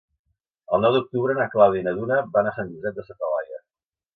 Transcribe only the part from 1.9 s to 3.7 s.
Duna van a Sant Josep de sa Talaia.